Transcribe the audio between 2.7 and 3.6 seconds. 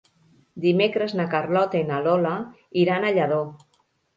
iran a Lladó.